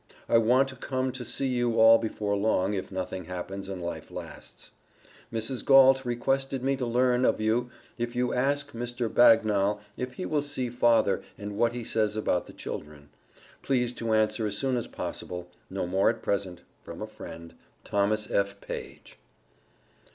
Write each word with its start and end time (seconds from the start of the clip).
I 0.27 0.39
want 0.39 0.67
to 0.69 0.75
come 0.75 1.11
to 1.11 1.23
see 1.23 1.45
you 1.47 1.79
all 1.79 1.99
before 1.99 2.35
long, 2.35 2.73
if 2.73 2.91
nothing 2.91 3.25
happens 3.25 3.69
and 3.69 3.83
life 3.83 4.09
lasts. 4.09 4.71
Mrs. 5.31 5.63
Gault 5.63 6.03
requested 6.03 6.63
me 6.63 6.75
to 6.77 6.87
learn 6.87 7.23
of 7.23 7.39
you 7.39 7.69
if 7.99 8.15
you 8.15 8.33
ask 8.33 8.71
Mr. 8.71 9.07
Bagnal 9.13 9.79
if 9.97 10.13
he 10.13 10.25
will 10.25 10.41
see 10.41 10.71
father 10.71 11.21
and 11.37 11.55
what 11.55 11.73
he 11.73 11.83
says 11.83 12.15
about 12.15 12.47
the 12.47 12.53
children. 12.53 13.09
Please 13.61 13.93
to 13.93 14.11
answer 14.15 14.47
as 14.47 14.57
soon 14.57 14.75
as 14.75 14.87
possible. 14.87 15.51
No 15.69 15.85
more 15.85 16.09
at 16.09 16.23
present 16.23 16.61
from 16.81 17.03
a 17.03 17.07
friend, 17.07 17.53
THOMAS 17.85 18.31
F. 18.31 18.59
PAGE. 18.59 19.19